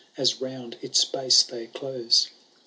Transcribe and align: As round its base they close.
As 0.17 0.41
round 0.41 0.79
its 0.81 1.05
base 1.05 1.43
they 1.43 1.67
close. 1.67 2.29